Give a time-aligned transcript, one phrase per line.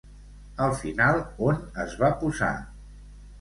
[0.67, 2.51] Al final on es va posar?